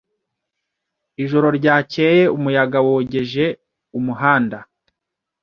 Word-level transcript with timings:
Ijoro 1.23 1.47
ryakeye 1.59 2.23
umuyaga 2.37 2.79
wogeje 2.87 3.45
umuhanda. 3.97 4.57